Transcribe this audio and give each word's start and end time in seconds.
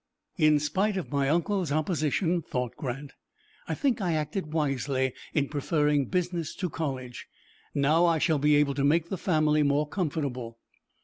"In 0.39 0.57
spite 0.57 0.97
of 0.97 1.11
my 1.11 1.29
uncle's 1.29 1.71
opposition," 1.71 2.41
thought 2.41 2.75
Grant, 2.75 3.13
"I 3.67 3.75
think 3.75 4.01
I 4.01 4.13
acted 4.15 4.51
wisely 4.51 5.13
in 5.35 5.47
preferring 5.47 6.07
business 6.07 6.55
to 6.55 6.71
college. 6.71 7.27
Now 7.75 8.07
I 8.07 8.17
shall 8.17 8.39
be 8.39 8.55
able 8.55 8.73
to 8.73 8.83
make 8.83 9.09
the 9.09 9.15
family 9.19 9.61
more 9.61 9.87
comfortable." 9.87 10.57